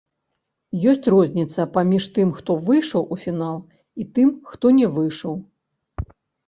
[0.91, 3.57] Ёсць розніца паміж тым, хто выйшаў у фінал,
[4.01, 5.33] і тым, хто не выйшаў.